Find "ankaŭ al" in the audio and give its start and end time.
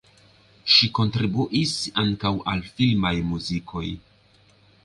2.05-2.65